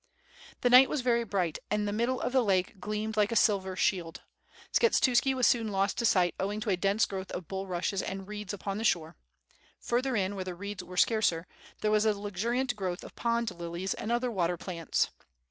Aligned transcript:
The 0.61 0.69
night 0.71 0.89
was 0.89 1.01
very 1.01 1.23
bright 1.23 1.59
and 1.69 1.87
the 1.87 1.93
middle 1.93 2.19
of 2.19 2.31
the 2.33 2.41
lake 2.43 2.79
gleamed 2.79 3.15
like 3.17 3.31
a 3.31 3.35
silver 3.35 3.75
shield. 3.75 4.21
Skshetuski 4.73 5.35
was 5.35 5.45
soon 5.45 5.67
lost 5.67 5.99
to 5.99 6.07
sight 6.07 6.33
owing 6.39 6.59
to 6.61 6.71
a 6.71 6.75
dense 6.75 7.05
growth 7.05 7.29
of 7.33 7.47
bullrushc*^ 7.47 8.01
and 8.07 8.27
reeds 8.27 8.51
upon 8.51 8.79
the 8.79 8.83
shore; 8.83 9.15
further 9.79 10.15
in, 10.15 10.33
where 10.33 10.43
the 10.45 10.55
reeds 10.55 10.83
were 10.83 10.97
scarcer, 10.97 11.45
there 11.81 11.91
was 11.91 12.05
a 12.05 12.13
luxuriant 12.19 12.75
growth 12.75 13.03
of 13.03 13.15
pond 13.15 13.51
lilies 13.51 13.93
and 13.93 14.11
other 14.11 14.31
water 14.31 14.57
plants. 14.57 15.11